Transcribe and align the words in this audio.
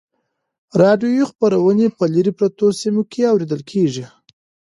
راډیویي 0.81 1.23
خپرونې 1.31 1.87
په 1.97 2.03
لیرې 2.13 2.33
پرتو 2.39 2.65
سیمو 2.81 3.03
کې 3.11 3.21
اورېدل 3.31 3.61
کیږي. 3.71 4.05